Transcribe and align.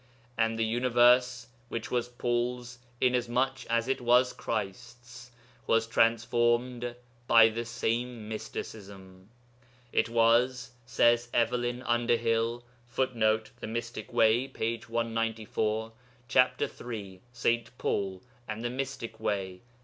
And 0.35 0.57
the 0.57 0.65
universe 0.65 1.45
which 1.69 1.91
was 1.91 2.09
Paul's, 2.09 2.79
inasmuch 2.99 3.65
as 3.69 3.87
it 3.87 4.01
was 4.01 4.33
Christ's 4.33 5.29
was 5.67 5.85
transformed 5.85 6.95
by 7.27 7.49
the 7.49 7.65
same 7.65 8.27
mysticism. 8.27 9.29
'It 9.93 10.09
was,' 10.09 10.71
says 10.87 11.29
Evelyn 11.35 11.83
Underhill, 11.83 12.63
[Footnote: 12.87 13.51
The 13.59 13.67
Mystic 13.67 14.11
Way, 14.11 14.47
p. 14.47 14.77
194 14.87 15.91
(chap. 16.27 16.59
iii. 16.59 17.21
'St. 17.31 17.77
Paul 17.77 18.23
and 18.47 18.65
the 18.65 18.71
Mystic 18.71 19.19
Way'). 19.19 19.61